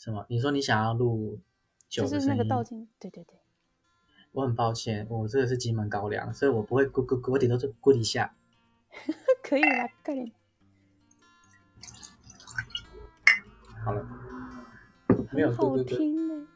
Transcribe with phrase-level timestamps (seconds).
[0.00, 0.24] 什么？
[0.30, 1.38] 你说你想要录
[1.86, 2.08] 酒的？
[2.08, 3.38] 就是那个倒进，对对对。
[4.32, 8.34] 我很抱歉，我这个是金门高粱，所以我不会咕咕咕，我顶多就咕一下。
[9.44, 10.32] 可以啦，快点。
[13.84, 14.08] 好了，
[15.32, 16.46] 没有咕咕咕。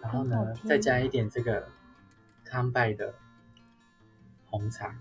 [0.00, 1.68] 然后呢，再加一点这个
[2.44, 3.14] 康拜的
[4.46, 4.98] 红茶。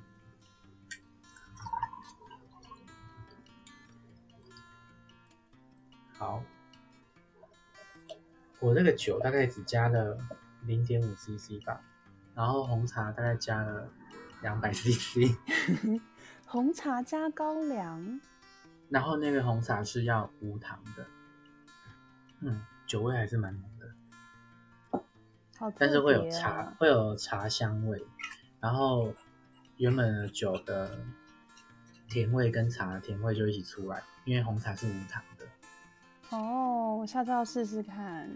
[6.12, 6.44] 好，
[8.64, 10.18] 我这个酒大概只加了
[10.62, 11.82] 零点五 CC 吧，
[12.34, 13.90] 然后红茶大概加了
[14.42, 15.36] 两百 CC。
[16.48, 18.22] 红茶加高粱，
[18.88, 21.06] 然后那个红茶是要无糖的。
[22.40, 23.70] 嗯，酒味还是蛮浓
[24.92, 25.04] 的，
[25.78, 28.02] 但是会有茶，会有茶香味，
[28.62, 29.14] 然后
[29.76, 31.00] 原本的酒的
[32.08, 35.46] 甜味跟茶的甜味就一起出来，因为红茶是无糖的。
[36.30, 38.30] 哦，我下次要试试看。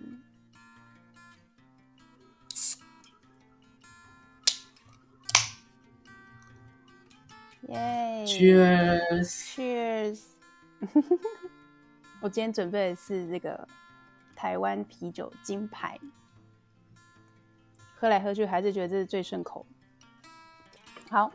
[7.69, 10.21] 耶！Cheers！Cheers！
[12.21, 13.67] 我今天准备的是这个
[14.35, 15.99] 台湾啤酒金牌，
[17.95, 19.65] 喝来喝去还是觉得这是最顺口。
[21.09, 21.31] 好，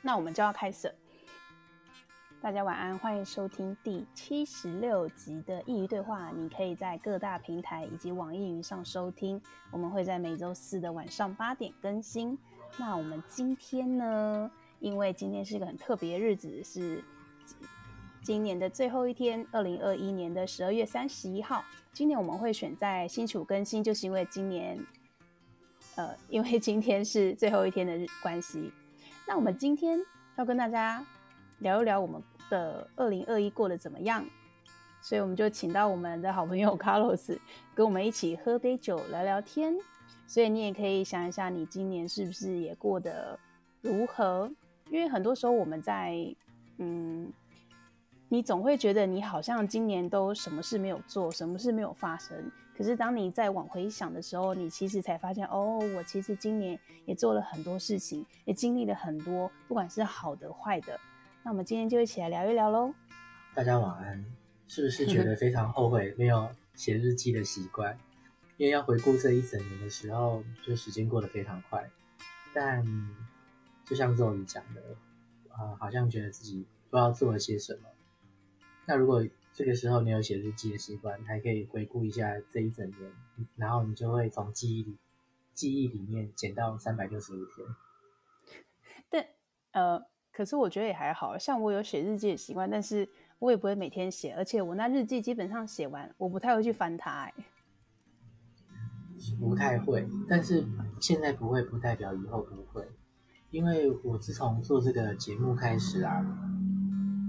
[0.00, 0.94] 那我们就要开始了。
[2.44, 6.30] 大家晚安，欢迎收听第七十六集的佾萮对话。
[6.30, 9.40] 你可以在各大平台以及网易云上收听。
[9.70, 12.36] 我们会在每周四的晚上八点更新。
[12.76, 14.50] 那我们今天呢？
[14.78, 17.02] 因为今天是一个很特别的日子，是
[18.20, 21.64] 今年的最后一天，二零二一年的十二月三十一号。
[21.94, 24.78] 今年我们会选在星期五更新，就是因为今年，
[25.96, 28.70] 呃，因为今天是最后一天的日关系。
[29.26, 29.98] 那我们今天
[30.36, 31.02] 要跟大家
[31.60, 32.22] 聊一聊我们。
[32.54, 34.24] 的二零二一过得怎么样？
[35.02, 37.36] 所以我们就请到我们的好朋友 Carlos
[37.74, 39.74] 跟我们一起喝杯酒聊聊天。
[40.26, 43.38] 所以你也可以想一下，你今年是不是也过得
[43.82, 44.50] 如何？
[44.90, 46.14] 因为很多时候我们在，
[46.78, 47.30] 嗯，
[48.28, 52.50] 你总会觉得你好像今年都什么事没有做，什么事没有发生。
[52.76, 60.98] 可是当你再往回想的时候，你其实才发现，哦，我其实今年也做了很多事情，也经历了很多，不管是好的坏的。
[61.46, 62.94] 那我们今天就一起来聊一聊喽。
[63.54, 64.24] 大家晚安，
[64.66, 67.98] 是不是觉得 非常后悔没有写日记的习惯？
[68.56, 71.90] 因为要回顾这一整年的时候，就时间过得非常快。
[72.54, 72.82] 但
[73.84, 74.80] 就像 Zoe 讲的，
[75.50, 77.90] 啊、呃，好像觉得自己不知道做了些什么。
[78.86, 79.22] 那如果
[79.52, 83.12] 这个时候你有写日记的习惯，还可以回顾一下这一整年，
[83.56, 84.96] 然后你就会从记忆里
[85.52, 87.66] 记忆里面减到三百六十五天。
[89.10, 89.26] 但，
[89.72, 90.06] 呃。
[90.34, 93.08] 可是我觉得也还好，像我有写日记的习惯，但是
[93.38, 97.10] 我也不会每天写，而且我那日记基本上写完，我不太会去翻它。
[97.22, 97.34] 哎，
[99.38, 100.66] 不太会，但是
[101.00, 102.84] 现在不会不代表以后不会，
[103.52, 106.20] 因为我自从做这个节目开始啊，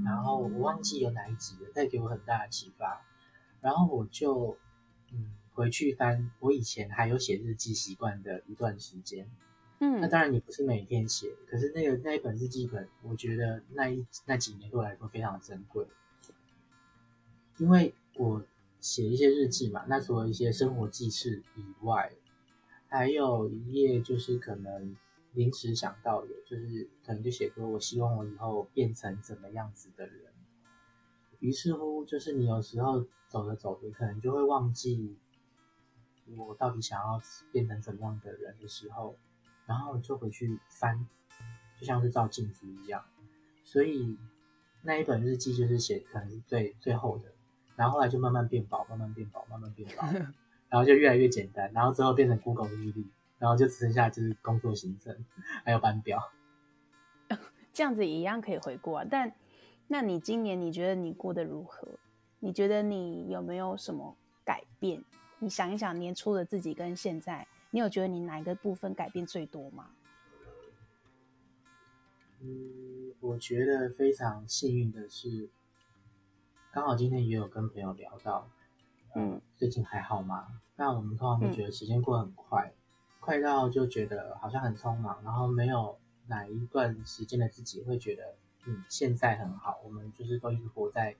[0.03, 3.01] 然后我忘记有哪一集了，带给我很大的启发，
[3.61, 4.57] 然后我就
[5.11, 9.29] 嗯回去翻我以前还有写日记习惯的一段时间。
[9.79, 15.85] 嗯，那当然你不是每天写，可是那个那一本日记本，我觉得那一那几年对我来说非常珍贵，
[17.57, 18.41] 因为我
[18.79, 22.13] 写一些日记嘛，那除了一些生活记事以外，
[22.87, 24.95] 还有一页就是可能
[25.33, 30.31] 临时想到的，就是可能就写说我希望我以后变成怎么样子的人，
[31.39, 35.17] 于是乎就是你有时候走着走着，可能就会忘记
[36.37, 37.21] 我到底想要
[37.51, 39.17] 变成怎么样的人的时候。
[39.65, 41.07] 然后就回去翻，
[41.79, 43.03] 就像是照镜子一样。
[43.63, 44.17] 所以
[44.83, 47.31] 那一本日记就是写可能是最最后的，
[47.75, 50.05] 然后后来就慢慢变薄，慢慢变薄，慢慢变薄，
[50.69, 53.07] 然后就越来越简单，然后最后变成 Google 日历，
[53.39, 55.25] 然后就只剩下就是工作行程
[55.63, 56.31] 还有班表。
[57.73, 59.03] 这样子也一样可以回顾啊。
[59.09, 59.33] 但
[59.87, 61.87] 那你今年你觉得你过得如何？
[62.39, 65.03] 你觉得你有没有什么改变？
[65.39, 67.47] 你想一想年初的自己跟现在。
[67.75, 69.89] 你有觉得你哪一个部分改变最多吗？
[72.39, 75.49] 嗯，我觉得非常幸运的是，
[76.71, 78.49] 刚好今天也有跟朋友聊到，
[79.13, 80.61] 嗯，最近还好吗？
[80.77, 82.79] 那我们通常会觉得时间过得很快，嗯，
[83.19, 88.35] 快到就觉得好像很匆忙，然后没有哪一段时间的自己会觉得，
[88.67, 89.81] 嗯，现在很好。
[89.83, 91.13] 我们就是都一直活在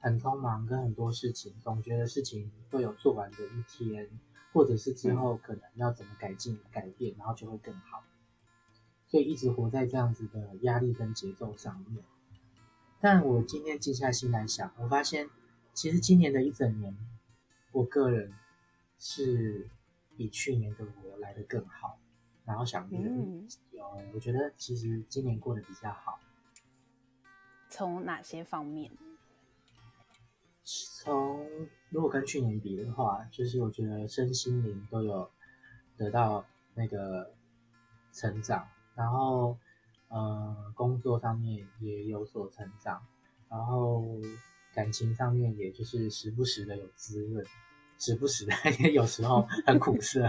[0.00, 4.06] 很匆忙跟很多事情，总觉得事情会有做完的一天。
[4.52, 8.04] 或者是之后可能要怎么改进、改变，然后就会更好。
[9.06, 12.04] 所以一直活在这样子的压力跟节奏上面。
[13.00, 15.30] 但我今天静下心来想，我发现
[15.72, 16.96] 其实今年的一整年
[17.72, 18.34] 我个人
[18.98, 19.68] 是
[20.16, 21.98] 比去年的我来的更好，
[22.44, 23.10] 然后想觉得
[23.70, 26.18] 有，我觉得其实今年过得比较好。
[27.70, 28.90] 从哪些方面？
[31.00, 31.46] 从
[31.90, 35.30] 如果跟去年比的话，就是我觉得身心灵都有
[35.96, 37.30] 得到那个
[38.12, 38.66] 成长，
[38.96, 39.56] 然后
[40.08, 43.00] 呃工作上面也有所成长，
[43.48, 44.04] 然后
[44.74, 47.46] 感情上面也就是时不时的有滋润，
[47.96, 50.26] 时不时的也有时候很苦涩。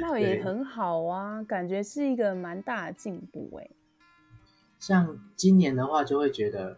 [0.00, 3.70] 那也很好啊，感觉是一个蛮大的进步哎。
[4.80, 6.76] 像今年的话，就会觉得。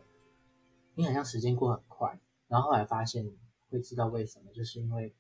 [0.94, 2.19] 你好像时间过很快，
[2.49, 3.31] 然后后来发现
[3.70, 5.14] 会知道为什么，就是因为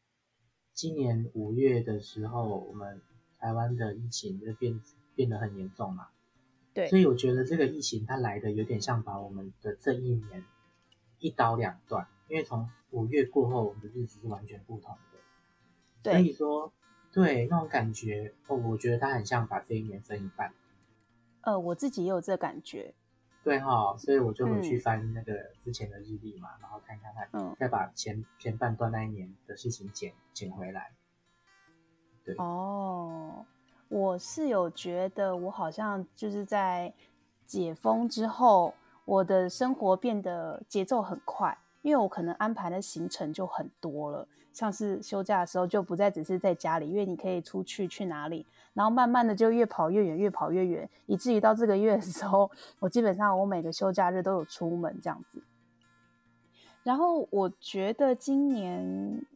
[0.72, 3.00] 今年五月的时候，我们
[3.38, 4.80] 台湾的疫情就变
[5.14, 6.08] 变得很严重嘛。
[6.72, 10.44] 对，所以我觉得这个疫情它来的有点像把我们的这一年
[11.18, 15.18] 一刀两断，因为从五月过后，我们的日子是完全不同的。
[16.02, 16.72] 对，所以说，
[17.12, 20.52] 对那种感觉，哦，我觉得它很像把这一年分一半。
[21.42, 22.94] 呃，我自己也有这感觉。
[23.44, 30.92] 对哈，所以我就回去翻那个之前的日历嘛，嗯、然后看看看，再把前前半段那一年的事情捡捡回来。
[32.24, 32.34] 对。
[32.38, 33.44] 哦，
[33.88, 36.94] 我是有觉得我好像就是在
[37.44, 38.74] 解封之后，
[39.04, 44.26] 我的生活变得节奏很快，因为我可能安排的行程就很多了。
[44.54, 55.42] 像是休假的时候，就不再只是在家里，因为你可以出去去哪里，然后慢慢的就越跑越远，越跑越远，以至于到这个月的时候，我基本上我每个休假日都有出门这样子。
[56.84, 59.26] 然后我觉得今年，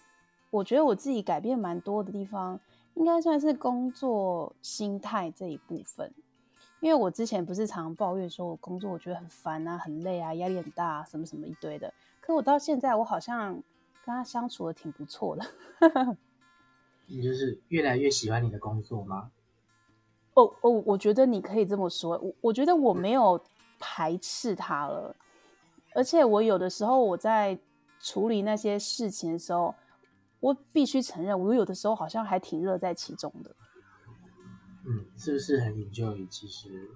[0.51, 2.59] 我觉得我自己改变蛮多的地方，
[2.94, 6.15] 应该算是工作心态这一部分，
[6.79, 11.93] 因为我之前不是常抱怨说我工作我觉得很烦啊，很累啊，压力很大啊，什么什么一堆的，
[12.29, 13.61] 可我到现在我好像。
[14.05, 15.45] 跟他相处的挺不错的，
[17.05, 19.31] 你就是越来越喜欢你的工作吗？
[20.33, 22.19] 哦哦，我觉得你可以这么说。
[22.19, 23.39] 我我觉得我没有
[23.79, 25.15] 排斥他了，
[25.95, 27.59] 而且我有的时候我在
[28.01, 29.75] 处理那些事情的时候，
[30.41, 33.55] 我必须承认，我有的时候好像还挺乐在其中的。
[34.87, 36.27] 嗯，是不是很 enjoy？
[36.31, 36.89] 其实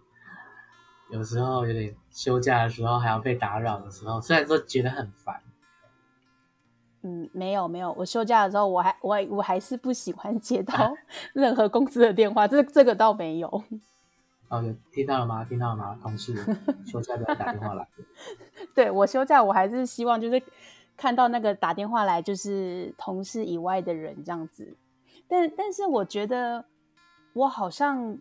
[1.12, 5.40] 有时候有点休假的时候还要被打扰的时候，虽然说觉得很烦。
[7.02, 10.96] 嗯，没有没有，我休假的时候，我还我我还是不喜欢接到
[11.34, 13.48] 任何公司的电话，这这个倒没有。
[14.48, 15.44] 哦，有听到了吗？
[15.44, 15.98] 听到了吗？
[16.00, 16.34] 同事
[16.86, 17.86] 休假不要打电话来。
[18.74, 20.42] 对，我休假，我还是希望就是
[20.96, 24.76] 看到那个打电话来，就是同事以外的人这样子。
[25.28, 26.64] 但但是我觉得
[27.32, 28.16] 我好像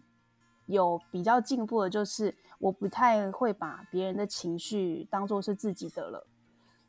[0.71, 6.25] 有比较进步的，就是我不太会把别人的情绪当做是自己的了。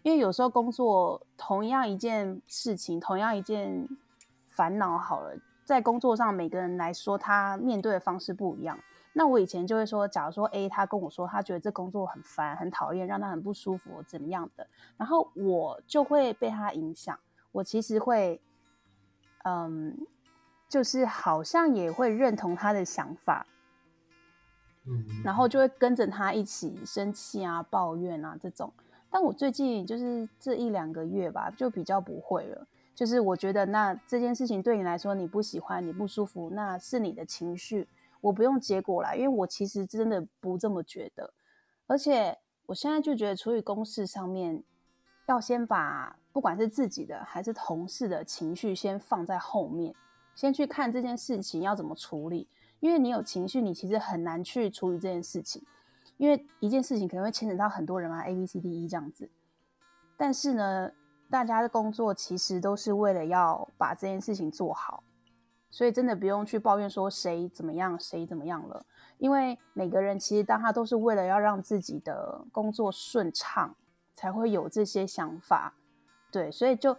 [0.02, 3.88] 因为有时候工作同样一件事情，同样一件
[4.48, 8.78] 烦恼，好了，在工作上每个人来说，他面对的方式不一样。
[9.12, 17.16] 那我以前就会说，假如说 A 他跟我说，他觉得这工作很烦、很讨厌，让他很不舒服，怎么样的，然后我就会被他影响。
[17.52, 18.40] 我其实会，
[19.44, 19.94] 嗯，
[20.66, 23.46] 就是好像也会认同他的想法，
[24.86, 28.72] 嗯，然后就会跟着他一起生气啊、抱怨啊这种。
[29.10, 32.66] 但我最近就是这一两个月吧，就比较不会了。
[32.94, 37.88] 就是我觉得，那这件事情对你来说你不喜欢、你不舒服，那是你的情绪，
[38.20, 41.32] 我不用结果来，因为我其实真的不这么觉得。
[41.86, 44.62] 而且我现在就觉得，处理公事上面，
[45.26, 49.94] 要先把不管是自己的还是同事的情绪先放在后面，
[50.34, 52.48] 先去看这件事情要怎么处理。
[52.82, 55.62] 因为你有情绪，你其实很难去处理这件事情。
[56.16, 59.30] 因为一件事情可能会牵扯到很多人嘛，A、B、C、D、E 这样子。
[60.16, 60.90] 但是呢，
[61.30, 65.04] 大家的工作其实都是为了要把这件事情做好，
[65.70, 68.84] 所以真的不用去抱怨说谁怎么样，谁怎么样了。
[69.18, 73.76] 因为每个人其实当他都是为了要让自己的工作顺畅，
[74.12, 75.74] 才会有这些想法。
[76.32, 76.96] 对，所以就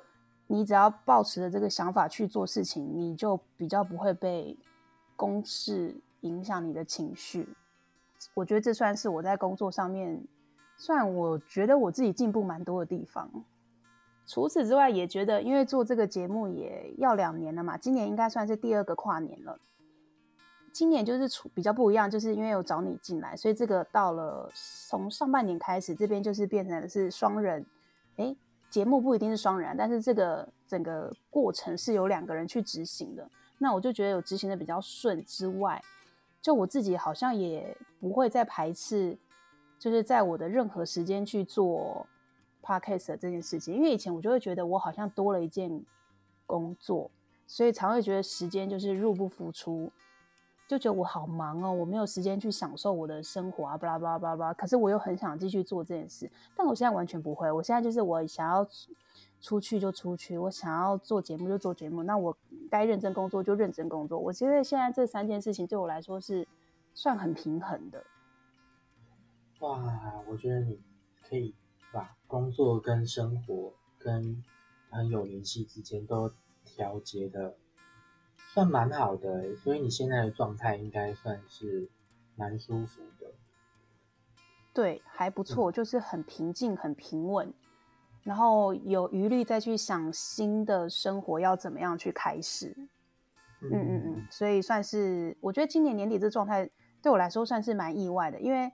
[0.48, 4.58] 你只要抱持着这个想法去做事情，你就比较不会被
[5.16, 7.48] 公式影响你的情绪。
[8.34, 10.24] 我觉得这算是我在工作上面，
[10.78, 13.30] 算我觉得我自己进步蛮多的地方。
[14.26, 19.60] 除此之外，也觉得因为做这个节目也要两年了嘛，今年应该算是第二个跨年了。
[20.72, 24.50] 今年就是处比较不一样，就是因为有找你进来，所以这个到了
[24.88, 27.64] 从上半年开始，这边就是变成是双人。
[28.16, 28.36] 诶，
[28.70, 33.30] 节目不一定是双人，但是这个整个过程是由两个人去执行的。
[33.64, 35.82] 那我就觉得有执行的比较顺之外。
[36.42, 39.18] 就我自己好像也不会再排斥，
[39.80, 42.06] 就是在我的任何时间去做
[42.62, 45.82] podcast 这件事情，因为以前我就会觉得我好像多了一件
[46.46, 47.10] 工作，
[47.48, 49.90] 所以常会觉得时间就是入不敷出，
[50.68, 54.54] 就觉得我好忙哦，我没有时间去享受我的生活啊，巴拉巴拉巴拉巴拉。
[54.54, 58.68] 可是我又很想继续做这件事，但我现在完全不会，我现在就是我想要
[59.44, 62.36] 出去就出去，我想要做节目就做节目，那我
[62.72, 64.18] 该认真工作就认真工作。
[64.18, 66.48] 我觉得现在这三件事情对我来说是
[66.94, 68.06] 算很平衡的。
[69.60, 70.80] 哇，我觉得你
[71.22, 71.54] 可以
[71.92, 74.42] 把工作跟生活跟
[74.90, 76.32] 很有联系之间都
[76.64, 77.58] 调节的
[78.38, 81.90] 算蛮好的，所以你现在的状态应该算是
[82.38, 83.34] 蛮舒服的。
[84.74, 87.54] 对，还不错，嗯、就是很平静、很平稳，
[88.24, 92.76] 然后有余力再去想新的生活要怎么样去开始。
[93.62, 96.70] 嗯嗯嗯，所以算是我觉得今年年底这状态
[97.02, 98.72] 对我来说算是蛮意外的，因为。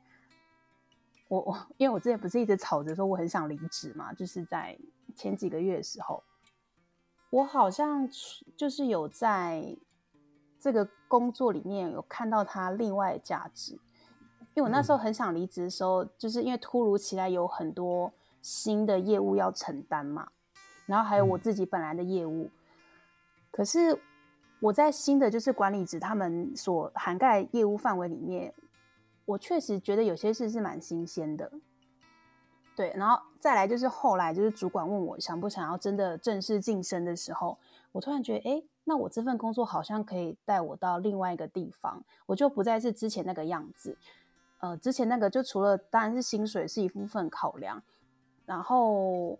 [1.28, 4.76] 我我因为我之前不是一直吵着说我很想离职嘛，就是在
[5.16, 6.24] 前几个月的时候，
[7.30, 8.10] 我好像
[8.58, 9.78] 就是有在
[10.60, 13.74] 这个工作里面有看到它另外的价值，
[14.56, 20.30] 因为我那时候很想离职的时候，就是因为突如其来有很多新的业务要承担嘛，
[20.86, 22.50] 然后还有我自己本来的业务，
[23.52, 24.00] 可是
[24.60, 28.54] 我在新的就是管理职他们所涵盖业务范围里面。
[29.26, 31.52] 我确实觉得有些事是蛮新鲜的，
[32.76, 37.56] 对，然后再来就是后来就是主管问我想不想要真的正式晋升的时候，
[37.92, 43.96] 我突然觉得，哎，那我这份工作好像可以带我到另外一个地方，我就不再是之前那个样子。
[44.62, 47.84] 呃，之前那个就除了当然是薪水是一部分考量，
[48.50, 49.38] 然后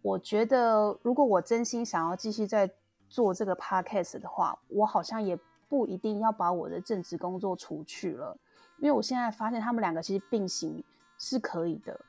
[0.00, 2.70] 我觉得如果我真心想要继续在
[3.06, 8.34] 做这个 podcast 的话，我好像也不一定要把我的正职工作除去了。
[8.78, 10.82] 因为我现在发现他们两个其实并行
[11.18, 12.00] 是可以的，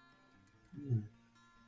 [0.76, 1.04] 嗯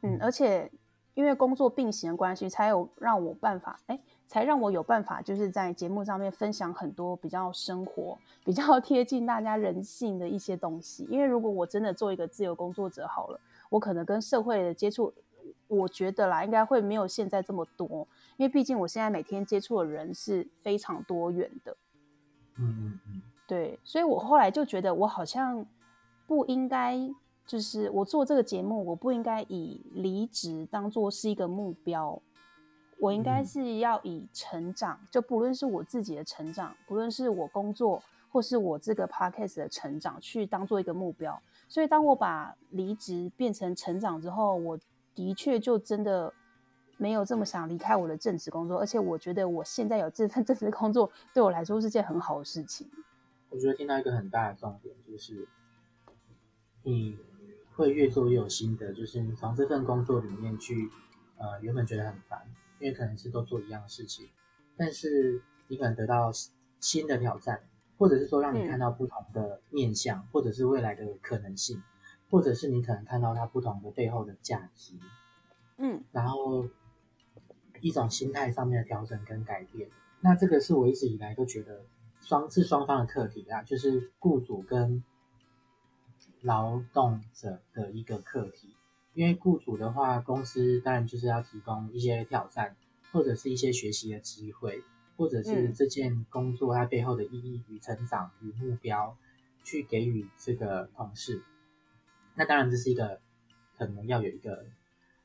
[0.02, 0.72] 嗯，而且
[1.14, 11.06] 因为工作并行的关系，才有让我办法，哎，才让我有办法，就是在节目上面分享很多比较生活、比较 贴近大家人性的一些东西。
[11.10, 15.14] 因为如果我真的做一个自由工作者好了，我可能跟社会的接触，
[15.68, 18.08] 我觉得啦，应该会没有现在这么多，
[18.38, 21.78] 因为毕竟我现在每天接触的人是非常多元的，
[22.58, 23.22] 嗯嗯嗯。
[23.48, 25.66] 对，所以我后来就觉得，我好像
[26.28, 26.98] 不应该，
[27.46, 32.22] 就是我做这个节目，我不应该以离职当做是一个目标，
[33.00, 41.42] 我应该是要以成长，就不论是我自己的成长，不论是我工作或是我这个 podcast 的成长，去当做一个目标。
[41.70, 44.78] 所以当我把离职变成成长之后，我
[45.16, 46.34] 的确就真的
[46.98, 52.90] 没有这么想离开我的正职工作，而且我觉得我现在有这份正职工作，对我来说是件很好的事情。
[53.50, 55.48] 我觉得听到一个很大的重点，就是
[56.84, 57.18] 你
[57.76, 60.90] 会越做越有心得，就是你从这份工作里面去，
[61.38, 62.42] 呃，原本觉得很烦，
[62.80, 64.28] 因为可能是都做一样的事情，
[64.76, 66.32] 但是你可能得到
[66.80, 67.62] 新的挑战，
[68.00, 71.84] 或者是说让你看到不同的面相，嗯、或者是未来的可能性，
[72.32, 74.94] 或者是你可能看到它不同的背后的价值，
[75.78, 76.68] 嗯，然后
[77.82, 79.88] 一种心态上面的调整跟改变，
[80.22, 81.86] 那这个是我一直以来都觉得。
[82.22, 85.02] 双是双方的课题啊，就是雇主跟
[86.42, 88.76] 劳动者的一个课题。
[89.14, 92.76] 因为雇主的话，公司当然就是要提供一些挑战，
[93.14, 94.84] 或者是一些学习的机会，
[95.20, 99.18] 或者是这件工作它背后的意义与成长与目标，
[99.66, 101.44] 去给予这个同事。
[102.36, 103.20] 那当然这是一个
[103.78, 104.66] 可能要有一个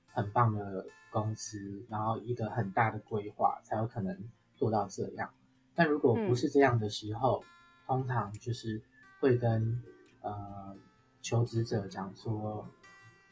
[0.08, 4.18] 很棒的公司，然后一个很大的规划，才有可能
[4.56, 5.30] 做到这样。
[5.76, 7.46] 但如果不是这样的时候，嗯、
[7.86, 8.82] 通常就是
[9.20, 9.80] 会跟
[10.22, 10.76] 呃
[11.22, 12.68] 求职者讲说，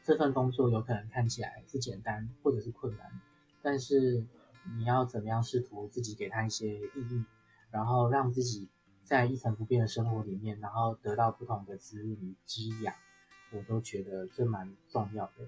[0.01, 3.11] 这份工作有可能看起来是简单或者是困难，
[3.61, 4.25] 但是
[4.77, 7.23] 你要怎么样试图自己给他一些意义，
[7.71, 8.69] 然后让自己
[9.03, 12.93] 在一成不变的生活里面，然后得到不同的滋润与滋养，
[13.51, 15.47] 我都觉得这蛮重要的。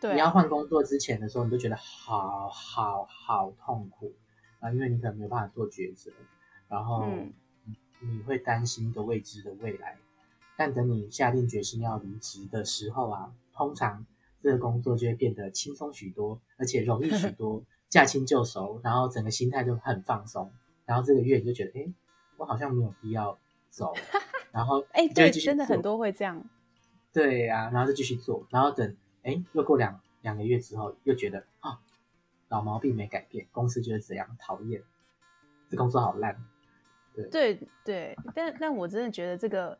[0.00, 4.14] 对，你要换工作之前的时候，你都觉得好好好痛苦。
[4.60, 6.10] 啊，因为你可能没有办法做抉择，
[6.68, 7.06] 然后
[8.00, 9.96] 你会担心一个未知的未来。
[10.54, 14.04] 但等你下定决心要离职的时候啊，通常
[14.42, 20.50] 这个工作就会变得轻松许多，而且容易许 多，驾轻就熟，然后整个心态就很放松。
[20.86, 21.92] 然后这个月你就觉得，哎，
[22.38, 23.92] 我好像没有必要走，
[24.50, 26.42] 然后哎，对，真的很多会这样。
[27.12, 31.80] 对呀、啊，然后就继续做，然后等，哎，又过两两个月之后，又觉得啊。
[32.48, 34.82] 老毛病没改变，公司就是这样讨厌，
[35.68, 36.36] 这工作好烂。
[37.14, 39.78] 对对对，但但我真的觉得这个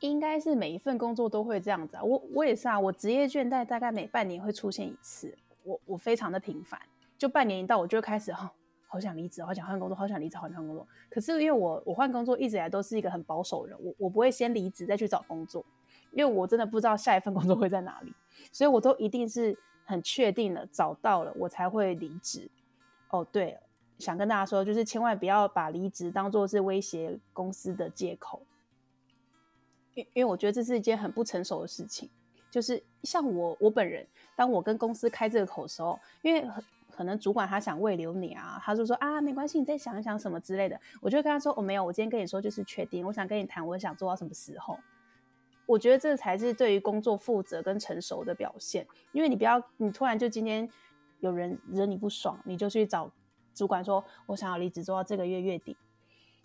[0.00, 2.02] 应该是每一份工作都会这样子啊。
[2.02, 5.34] 我我也是啊，我职业倦怠大概每半年会出现一次，
[5.68, 6.80] 我我非常的频繁，
[7.18, 8.50] 就半年一到我就开始哈、
[8.86, 10.88] 好想离职，好想换工作，好想离职，好想换工作。
[11.10, 15.62] 可是因为我我换工作一直以来都是一个很保守的人，我我不会先离职再去找工作，
[16.12, 18.14] 因为我真的不知道下一份工作会在哪里，
[18.50, 22.50] 所以我都一定是很确定了找到了我才会离职。
[23.10, 23.60] 哦，对了，
[23.98, 28.42] 想跟大家说，就是千万不要把离职当做是威胁公司的借口。
[29.94, 32.08] 因因为我觉得这是一件很不成熟的事情，
[32.50, 44.78] 就是像我我本人，当我跟公司开这个口的时候，因为很可能主管他想慰留你啊，他就说啊没关系，你再想一想什么之类的，我就跟他说我、没有，我今天跟你说就是确定，我想跟你谈，我想做到什么时候，
[45.66, 50.68] 我觉得这才是对于工作负责跟成熟的表现，因为你不要你突然就今天
[51.20, 53.10] 有人惹你不爽，你就去找
[53.54, 55.76] 主管说我想要离职做到这个月月底。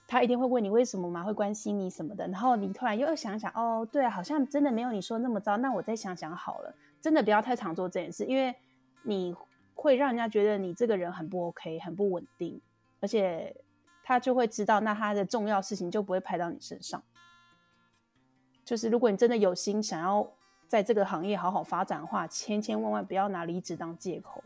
[0.05, 2.27] 他一定会问你为什么嘛，会关心你什么的。
[2.27, 5.57] 然后你突然又想想，哦，对啊，好像真的没有你说那么糟。
[5.57, 8.53] 那我再想想好了，真的不要太常做这件事，因为
[9.01, 9.35] 你
[9.73, 12.61] 会让人家觉得你这个人很不 OK，很不稳定，
[12.99, 13.55] 而且
[14.03, 17.01] 他就会知道，那他的重要事情就不会拍到你身上。
[18.63, 20.29] 就是如果你真的有心想要
[20.67, 24.43] 在这个行业好好发展的话，千千万万不要拿离职当借口。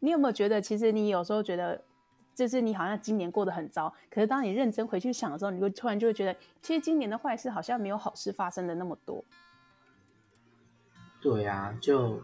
[0.00, 1.80] 你有没有觉得，其实你有时候觉得？
[2.36, 9.24] 就是你好像今年过得很糟，可是当你认真回去想的时候，你会突然就会觉得，其实今年的坏事好像没有好事发生的那么多。
[11.22, 12.22] 对啊，就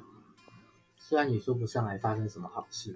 [0.96, 2.94] 虽然你说不上来发生什么好事，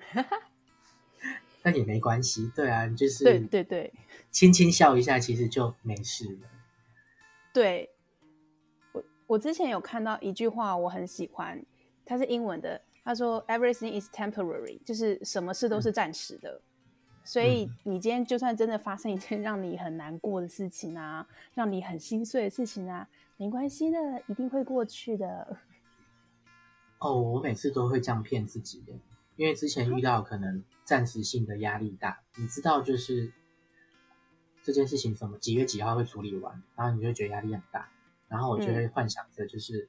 [1.63, 2.53] 但也没关系。
[2.55, 3.95] 对啊，就是对对对，
[4.31, 6.49] 轻轻笑一下，其实就没事了。
[7.55, 7.89] 对，
[8.93, 11.65] 我我之前有看到一句话，我很喜欢，
[12.05, 16.53] 它是英文的，他说 “Everything is temporary”，就是什么事都是暂时的。
[16.53, 16.61] 嗯
[17.27, 25.59] 所以你今天就算真的发生一件让你很难过的事情啊，让你很心碎的事情啊，没关系的，一定会过去的。
[27.01, 28.93] 哦，我每次都会这样骗自己的，
[29.35, 33.33] 因为之前遇到可能暂时性的压力大，你知道，就是
[34.63, 37.91] 这件事情什么几月几号会处理完，然后你就觉得压力很大，
[38.29, 39.89] 然后我就会幻想着就是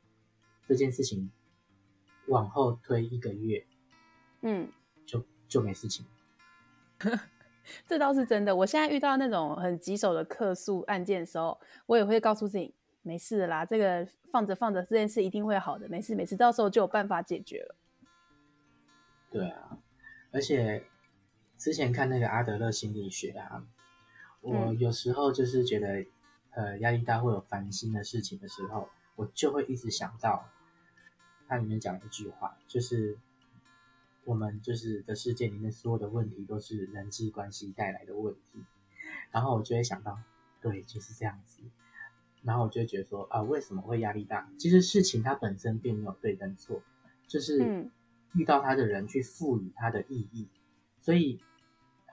[0.68, 1.32] 这件事情
[2.30, 3.64] 往后推一个月，
[4.42, 4.68] 嗯，
[5.06, 6.04] 就就没事情。
[7.86, 8.56] 这倒是真的。
[8.56, 17.76] 我现在遇到那种很棘手的客诉案件的时候，我也会告诉自己没事啦，这个放着放着，这件事一定会好的，没事没事，到时候就有办法解决了。
[19.30, 19.78] 对啊，
[20.32, 20.86] 而且
[21.58, 23.64] 之前看那个阿德勒心理学啊，
[24.40, 26.00] 我有时候就是觉得，
[26.52, 30.48] 嗯、呃，压力大会有烦心的事情的时候，我就会一直想到
[31.50, 33.18] 它里面讲一句话，就是。
[34.28, 38.62] 我们就是的世界里面所有的问题都是人际关系带来的问题，
[39.32, 40.20] 然后我就会想到，
[40.62, 41.62] 对，就是这样子，
[42.44, 44.52] 然后我就会觉得说啊，为什么会压力大？
[44.60, 46.84] 其实事情它本身并没有对跟错，
[47.26, 47.90] 就是
[48.34, 50.50] 遇到它的人去赋予它的意义，
[51.00, 51.40] 所以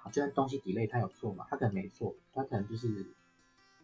[0.00, 3.08] 好，就算东西 delay 它有错嘛，它可能没错，它可能就是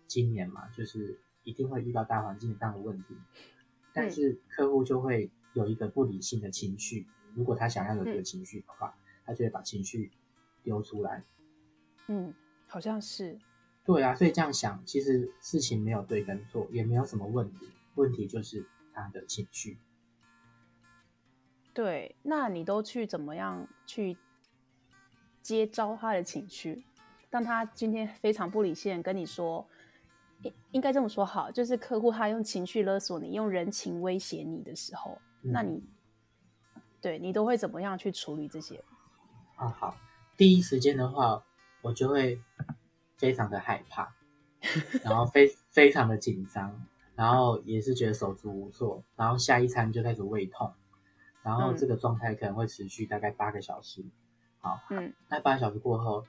[0.06, 3.16] 今年嘛，就是一定会遇到大环境上的问题，
[3.92, 7.08] 但是客户就会有一个不理性的情绪。
[7.34, 10.10] 如果他想要有这个情绪的话，嗯，他就会把情绪
[10.62, 11.24] 丢出来。
[12.08, 12.34] 嗯，
[12.66, 13.38] 好像是。
[13.84, 19.78] 对啊，所以这样想，其实事情没有对跟错，也没有什么问题，问题就是他的情绪。
[21.72, 24.16] 对，那你都去怎么样去
[25.40, 26.84] 接招他的情绪？
[27.30, 29.66] 当他今天非常不理性跟你说，
[30.42, 35.82] 应应该这么说好，就是客户他用情绪勒索你，用人情威胁你的时候，嗯，那你。
[37.00, 38.84] 对，你都会怎么样去处理这些？
[39.56, 39.96] 啊，好，
[40.36, 41.42] 第一时间的话，
[41.82, 42.40] 我就会
[43.16, 44.14] 非常的害怕，
[45.02, 50.72] 然后非非常的紧张，然后也是觉得手足无措，然后下一餐就开始胃痛，
[51.42, 54.04] 然后这个状态可能会持续大概八个小时。
[54.60, 56.24] 好，嗯，那八个小时过后，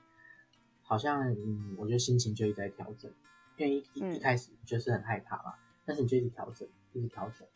[0.83, 3.11] 好像嗯，我觉得心情就一直在调整，
[3.57, 5.53] 因为一一一开始就是很害怕嘛，
[5.85, 7.47] 但是你就一直调整，一直调整，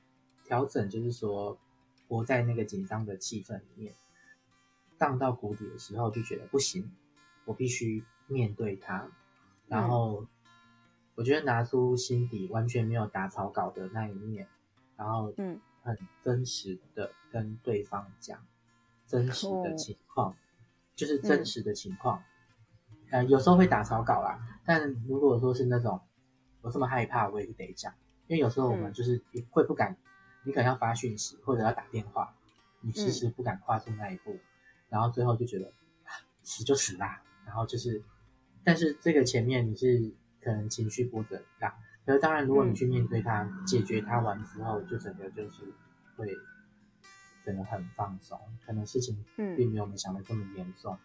[0.43, 1.57] 调整就是说。
[2.07, 3.95] 活在那个紧张的气氛里面，
[4.97, 6.91] 荡到谷底的时候，就觉得不行，
[7.45, 9.07] 我必须面对它。
[9.67, 10.25] 然后，
[11.15, 14.47] 我觉得拿出心底完全没有打草稿的那一面，
[14.95, 18.45] 然后，嗯，很真实的跟对方讲
[19.07, 20.35] 真实的情况，
[20.95, 22.23] 就是真实的情况。
[23.09, 25.99] 呃，有时候会打草稿啦，但如果说是那种
[26.61, 27.93] 我这么害怕，我也是得讲，
[28.27, 29.97] 因为有时候我们就是会不敢。
[30.45, 32.33] 你可能要发讯息或者要打电话，
[32.81, 34.39] 你迟迟不敢跨出那一步，嗯、
[34.89, 35.73] 然后最后就觉得
[36.43, 37.21] 死就死啦。
[37.45, 38.01] 然后就是，
[38.63, 45.63] 但是这个前面你是可能情绪波折很大，可是当然，如果你去面对它、嗯、解决它完之后，就整个就是
[46.17, 46.27] 会
[47.43, 50.97] 真的很放松，可能事情并没有我们想的这么严重。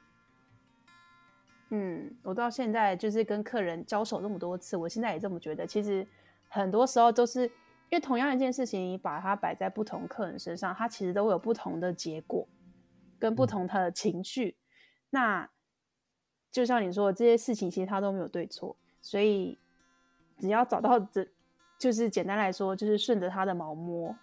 [1.69, 5.67] 嗯，我到现在就是跟客人交手这么多次，我现在也这么觉得。
[5.67, 6.07] 其实
[6.49, 7.51] 很多时候都是
[7.91, 12.49] 因为同样一件事情，你把它摆在不同客人身上，它其实都会有不同的结果
[13.19, 14.49] 跟不同他的情绪。
[14.49, 14.65] 嗯、
[15.11, 15.51] 那
[16.51, 19.59] 就像你说的，这些事情其实它都没有对错，所以。
[20.39, 21.29] 只要找到这，
[21.79, 24.17] 就是简单来说，就是顺着他的毛摸。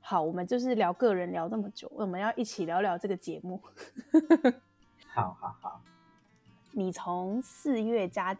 [0.00, 3.60] 好，我们就是聊个人聊这么久，我们要一起聊聊这个节目。
[5.12, 5.82] 好好好。
[6.70, 8.32] 你从四月加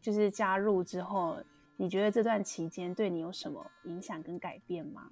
[0.00, 1.36] 就是加入之后，
[1.82, 5.10] 你觉得这段期间对你有什么影响跟改变吗？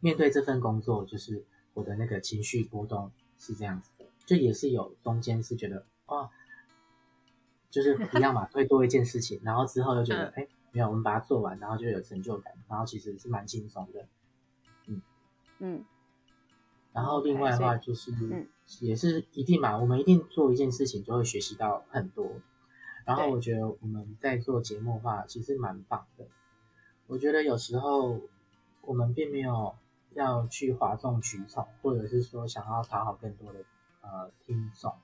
[0.00, 1.44] 面对这份工作，就是
[1.74, 6.30] 我的那个情绪波动是这样子的，就也是有中间是觉得哦。
[7.68, 14.08] 就是一样嘛， 会多一件事情，然后之后又觉得，哎、嗯，没有，我们把它做完，然后就有成就感，然后其实是蛮轻松的，
[14.86, 15.02] 嗯
[15.58, 15.84] 嗯。
[16.94, 18.48] 然后另外的话就是，嗯、
[18.80, 22.40] 也是一定嘛，我们一定做一件事情就会学习到很多。
[23.04, 26.26] 然后我觉得我们在做节目的话，其实蛮棒的。
[27.06, 28.20] 我觉得有时候
[28.82, 29.74] 我们并没有
[30.14, 33.60] 要去哗众取宠，或者是说想要讨好更多的
[34.02, 34.94] 呃听众。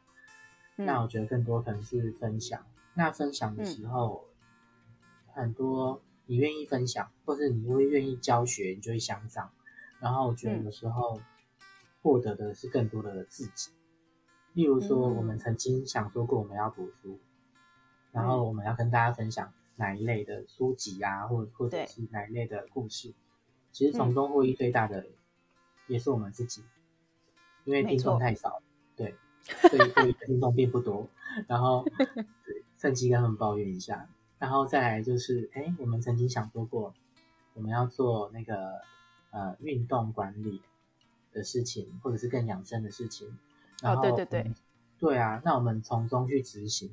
[0.76, 2.64] 那我觉得更多可能是分享。
[2.94, 9.50] 那分享的时候，嗯、很多你愿意分享，或是你会愿意教学，你就会相长。
[9.98, 11.20] 然后我觉得有时候
[12.00, 13.72] 获得的是更多的自己。
[14.52, 17.18] 例如说，我们曾经想说过我们要读书，
[18.12, 23.12] 然后我们要跟大家分享哪一类的书籍啊，或者或者是哪一类的故事。
[23.72, 25.06] 其实从中获益最大的
[25.86, 26.62] 也是我们自己，
[27.64, 28.62] 因为听众太少，
[28.96, 29.14] 对。
[29.44, 31.08] 所以，听众并不多，
[31.46, 31.82] 然后
[32.44, 34.06] 对，趁机跟他们抱怨一下，
[34.38, 36.92] 然后再来就是，哎，我们曾经想说过，
[37.54, 38.82] 我们要做那个
[39.30, 40.60] 呃运动管理
[41.32, 43.38] 的事情，或者是更养生的事情，
[43.80, 44.52] 然后、哦、对对对，
[44.98, 46.90] 对啊，那我们从中去执行，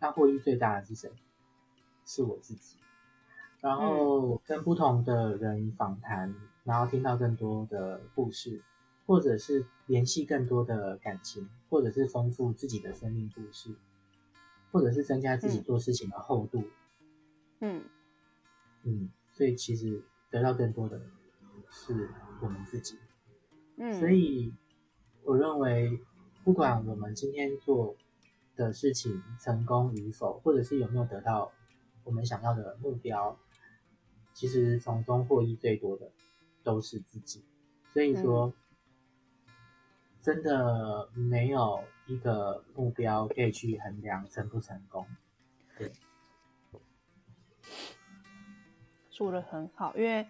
[0.00, 1.10] 那获益最大的是谁？
[2.04, 2.76] 是我自己，
[3.60, 8.62] 然后跟不同的人访谈，然后听到更多的故事。
[9.06, 13.74] 或者是联系更多的感情，或者是丰富自己的生命故事，
[14.72, 16.64] 或者是增加自己做事情的厚度。
[17.60, 17.84] 嗯
[18.82, 21.02] 嗯，所以其实得到更多的
[21.70, 22.08] 是
[22.40, 22.98] 我们自己。
[23.76, 24.54] 嗯，所以
[25.22, 26.00] 我认为，
[26.42, 27.94] 不管我们今天做
[28.56, 31.52] 的事情成功与否，或者是有没有得到
[32.04, 33.38] 我们想要的目标，
[34.32, 36.10] 其实从中获益最多的
[36.62, 37.44] 都是自己。
[37.92, 38.46] 所以说。
[38.46, 38.52] 嗯
[40.24, 45.06] 真的没有一个目标可以去衡量成不成功。
[45.76, 45.92] 对，
[49.10, 50.26] 说的很好，因为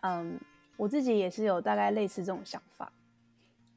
[0.00, 0.40] 嗯，
[0.76, 2.92] 我自己也是有大概类似这种想法。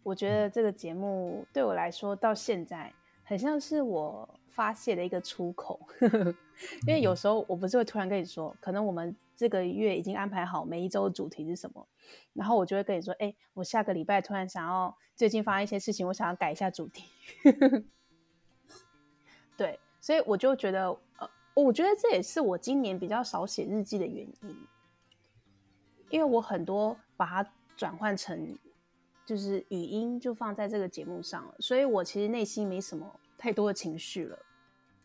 [0.02, 2.92] 我觉得这个节目对我来说，到现在
[3.30, 5.80] 很像是我发泄的一个出口。
[6.88, 9.16] 因为有时候我不是会突然跟你说，可能我们。
[9.40, 11.88] 这个月已经安排好每一周的主题是什么，
[12.34, 17.06] 然后我就会跟你说，哎，我下个礼拜突然想要，最近发生一些事情，我想要改一下主题。
[19.56, 20.90] 对，所以我就觉得，
[21.20, 24.68] 呃，我觉得这也是我今年比较少写日记的原因，
[26.10, 28.58] 因为我很多把它转换成
[29.30, 33.06] 就是语音，就放在这个节目上了，所以我其实内心没什么
[33.38, 34.36] 太多的情绪了。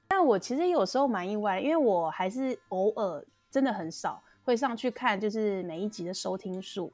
[0.08, 3.22] 但我其实有时候蛮意外，因为我还是偶尔。
[3.50, 6.92] 真的很少会上去看，就是每一集的收听数。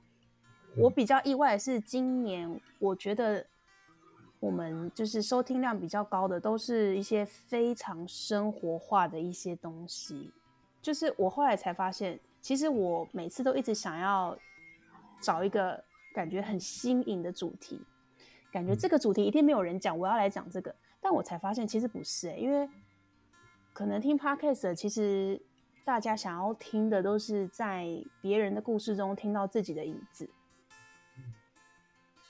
[0.76, 3.46] 我比较意外的是，今年我觉得
[4.40, 10.30] 我们就是收听量比较高的，都是一些非常生活化的一些东西。
[10.82, 14.36] 就是我后来才发现，其实我每次都一直想要
[15.22, 17.80] 找一个感觉很新颖的主题，
[18.52, 20.74] 感觉这个主题一定没有人讲，我要来讲这个。
[21.00, 22.68] 但我才发现，其实不是欸，因为
[23.72, 25.40] 可能听 Podcast 的其实。
[25.82, 27.88] 大家想要听的都是在
[28.20, 30.28] 别人的故事中听到自己的影子，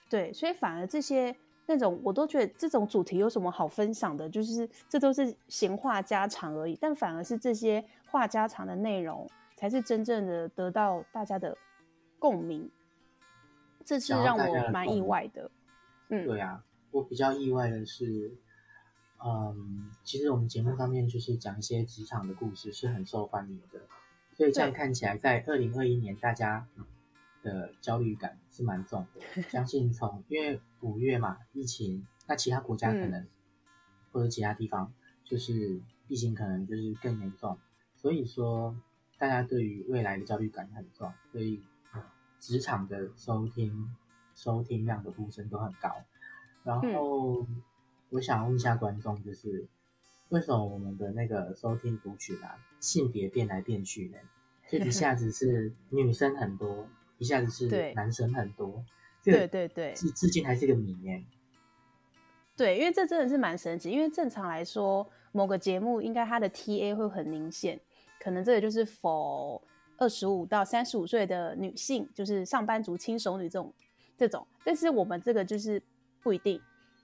[0.08, 1.34] 对，所以反而这些
[1.66, 4.30] 那种我都觉得这种主题有什么好分享的？
[4.30, 6.78] 就是这都是闲话家常而已。
[6.80, 11.54] 但反而是这些话家常的内容，才是真正的得到大家的
[12.18, 12.70] 共鸣。
[13.90, 15.50] 这是让我蛮意外的。
[16.10, 18.32] 嗯，对啊，我比较意外的是。
[19.22, 23.80] 嗯，其实我们节目上面就是讲一些职场的故事，是很受欢迎的。
[24.32, 26.66] 所以这样看起来，在二零二一年，大家
[27.42, 29.42] 的焦虑感是蛮重的。
[29.50, 33.28] 相信从因为五月嘛，疫情，那其他国家可能、嗯、
[34.12, 34.90] 或者其他地方，
[35.24, 37.58] 就是疫情可能就是更严重。
[37.96, 38.74] 所以说，
[39.18, 41.60] 大家对于未来的焦虑感很重，所以
[42.40, 43.94] 职场的收听
[44.34, 45.90] 收听量的呼声都很高。
[46.64, 47.46] 然后
[48.08, 49.68] 我想问一下观众，就是
[50.30, 54.18] 为什么我们的那个收听族群啊，性别变来变去呢？
[54.68, 58.84] 就一下子是 女生很多，一下子是男生很多。
[59.22, 61.22] 对对对，至至今还是一个谜耶。
[62.56, 63.90] 对，因为这真的是蛮神奇。
[63.90, 67.80] 因为正常来说，某个节目应该它的 TA 会很明显，
[68.18, 69.60] 可能这个就是 for
[70.00, 73.72] 二十五到三十五岁的女性，就是上班族、轻熟女这种
[74.16, 74.44] 这种。
[74.64, 75.80] 但是我们这个就是
[76.22, 76.60] 不一定，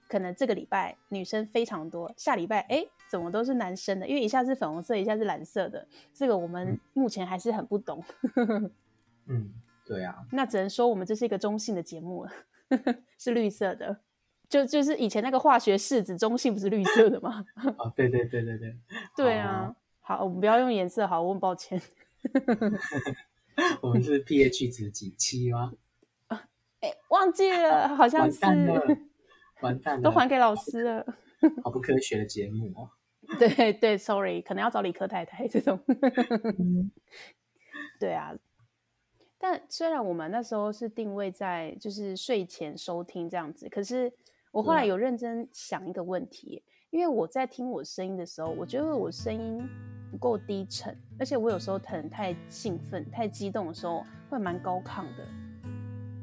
[0.09, 4.07] 可能这个礼拜女生非常多，下礼拜哎怎么都是男生的？
[4.07, 8.03] 因为一下是粉红色，一下是蓝色的，这个我们目前还是很不懂。
[9.29, 9.53] 嗯，
[9.85, 12.31] 对啊，那只能说我们这是一个中性的节目了，
[13.19, 13.95] 是绿色的。
[14.49, 17.45] 就就是以前那个化学式子中性不是绿色的吗？
[17.77, 18.75] 哦，对对对对对，
[19.15, 21.79] 对啊，好，我们不要用颜色，好，我很抱歉。
[23.81, 25.73] 我们是 pH 值几七吗？
[26.79, 28.39] 哎，忘记了，好像是。
[28.39, 28.97] 完蛋了，
[29.61, 31.05] 完蛋了，都还给老师了。
[31.63, 32.89] 好不科学的节目哦。
[33.39, 35.79] 对对，sorry，可能要找理科太太这种。
[37.99, 38.33] 对啊。
[39.39, 44.11] 但虽然我们那时候是定位在就是睡前收听这样子，可是
[44.51, 49.67] 我后来有认真想一个问题，因为我在听我声音的时候，我觉得我声音
[50.17, 55.23] 不够低沉，而且我有时候可能太兴奋、太激动的时候会蛮高亢的，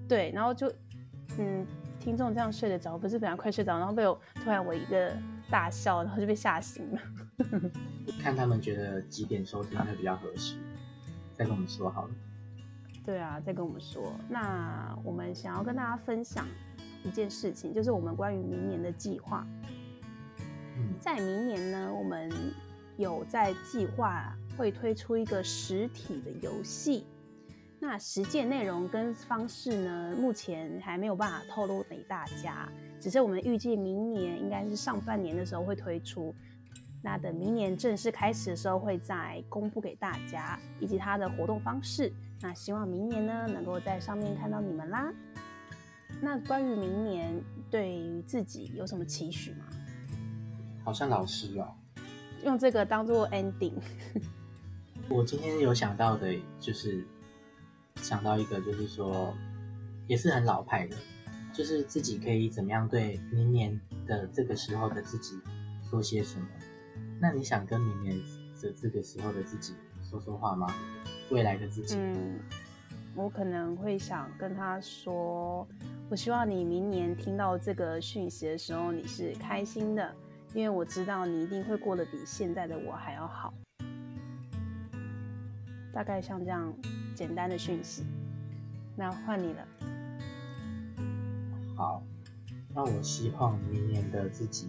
[0.09, 0.67] 对，然后就
[1.39, 1.65] 嗯，
[2.01, 5.17] 听众这样睡得着，不是本来快睡着，然后被我突然我一个
[5.49, 7.01] 大笑，然后就被吓醒了。
[8.21, 10.57] 看他们觉得几点收听会比较合适，
[11.33, 12.11] 再跟我们说好了。
[13.05, 14.13] 对啊，再跟我们说。
[14.29, 16.45] 那我们想要跟大家分享
[17.05, 19.47] 一件事情，就是我们关于明年的计划。
[20.99, 22.29] 在明年呢，我们
[22.97, 27.05] 有在计划会推出一个实体的游戏。
[27.81, 32.67] 那实践内容跟方式呢，目前还没有办法透露给大家，
[32.99, 36.35] 只是我们预计明年应该是上半年的时候会推出。
[37.03, 42.11] 那等明年正式开始的时候，会再公布给大家以及它的活动方式。
[42.41, 45.13] 那希望明年呢，能够在上面看到你们啦。
[46.23, 47.39] 那关于明年，
[47.71, 49.67] 对于自己有什么期许吗？
[50.83, 51.75] 好像老师哦，
[52.45, 53.73] 用这个当做 ending。
[55.09, 57.05] 我今天有想到的，就是
[57.97, 59.35] 想到一个，就是说，
[60.07, 60.97] 也是很老派的，
[61.53, 65.39] 就是自己可以怎么样对明年的这个时候的自己
[65.83, 66.47] 说些什么。
[67.21, 68.17] 那你想跟明年
[68.61, 70.73] 的这个时候的自己说说话吗？
[71.31, 72.39] 未来的自己，嗯，
[73.15, 75.67] 我可能会想跟他说，
[76.11, 80.15] 我希望你明年听到这个讯息的时候，你是开心的，
[80.55, 83.53] 因为我知道你一定会过得比现在的我还要好。
[85.93, 86.73] 大概像这样
[87.15, 88.05] 简单的讯息，
[88.97, 89.67] 那换你了。
[91.77, 92.05] 好，
[92.73, 94.69] 那我希望明年的自己。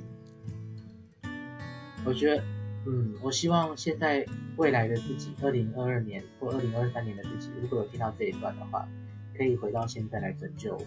[2.04, 2.44] 我觉得，
[2.88, 4.26] 嗯，我希望现在
[4.58, 8.88] 未来的自己，二零二二年或二零二三年的自己，如果有听到这一段的话，
[9.38, 10.86] 可以回到现在来拯救我。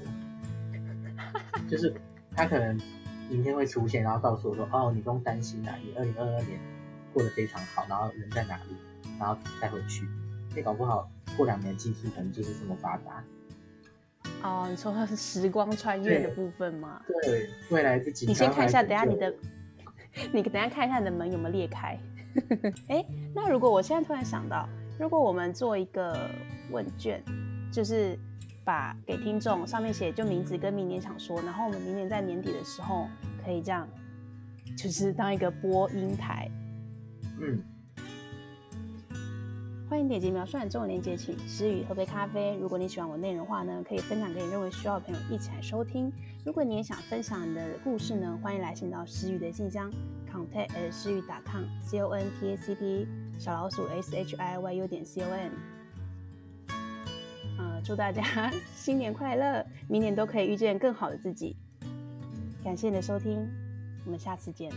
[1.68, 1.94] 就是
[2.32, 2.78] 他可能
[3.28, 6.58] 明天会出现，然后告诉我说：“哦，你不用担心啊，你二零二二年
[7.12, 8.76] 过得非常好，然后人在哪里，
[9.18, 10.06] 然后再回去。
[10.54, 13.24] 你搞不好过两年技术可能就是这么发达。”
[14.42, 17.00] 哦，你说时光穿越的部分吗？
[17.06, 18.26] 对，对，未来自己。
[18.26, 19.34] 你先看一下，等下你的。
[20.32, 21.96] 你等一下看一下你的门有没有裂开。
[22.88, 26.28] 哎，那如果我现在突然想到，如果我们做一个
[26.70, 27.22] 问卷，
[27.70, 28.18] 就是
[28.68, 33.08] 把给听众上面写就名字跟明年想说，然后我们明年在年底的时候
[33.42, 33.88] 可以这样，
[34.76, 36.46] 就是当一个播音台。
[37.40, 37.58] 嗯。
[39.88, 42.58] 欢迎点击描述栏中文链接，请诗雨喝杯咖啡。
[42.60, 46.12] 如果你喜欢我内容的话呢，可以分享给你认为需要的朋友一起来收听。
[46.44, 49.90] 如果你也想分享你的故事呢，欢迎来信到诗雨的信箱
[50.30, 55.02] ，contact@ 诗雨打 com，c o n t a c p 小老鼠 s h i y u 点
[55.02, 55.77] c o m。
[57.88, 61.56] 祝大家 新年快乐，明年都可以遇见更好的自己。
[62.62, 63.48] 感谢你的收听，
[64.04, 64.70] 我们下次见。